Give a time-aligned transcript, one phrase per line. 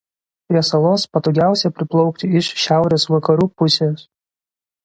[0.51, 4.07] Prie salos patogiausia priplaukti iš šiaurės vakarų pusės.